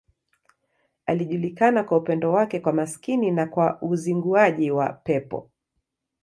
Alijulikana 1.05 1.83
kwa 1.83 1.97
upendo 1.97 2.31
wake 2.31 2.59
kwa 2.59 2.73
maskini 2.73 3.31
na 3.31 3.45
kwa 3.45 3.81
uzinguaji 3.81 4.71
wa 4.71 4.93
pepo. 4.93 5.49